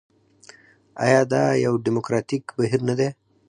آیا 1.05 1.21
دا 1.31 1.43
یو 1.65 1.73
ډیموکراټیک 1.85 2.43
بهیر 2.57 2.81
نه 2.89 2.93
دی؟ 2.99 3.09